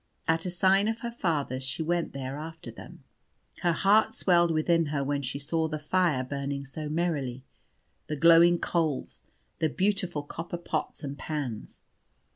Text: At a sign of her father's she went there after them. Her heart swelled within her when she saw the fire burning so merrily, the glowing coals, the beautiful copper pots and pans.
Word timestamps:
At 0.27 0.47
a 0.47 0.49
sign 0.49 0.87
of 0.87 1.01
her 1.01 1.11
father's 1.11 1.61
she 1.61 1.83
went 1.83 2.11
there 2.11 2.35
after 2.35 2.71
them. 2.71 3.03
Her 3.61 3.71
heart 3.71 4.15
swelled 4.15 4.49
within 4.49 4.87
her 4.87 5.03
when 5.03 5.21
she 5.21 5.37
saw 5.37 5.67
the 5.67 5.77
fire 5.77 6.23
burning 6.23 6.65
so 6.65 6.89
merrily, 6.89 7.43
the 8.07 8.15
glowing 8.15 8.57
coals, 8.57 9.27
the 9.59 9.69
beautiful 9.69 10.23
copper 10.23 10.57
pots 10.57 11.03
and 11.03 11.19
pans. 11.19 11.83